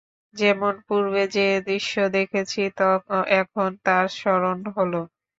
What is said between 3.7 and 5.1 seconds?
তার স্মরণ হল।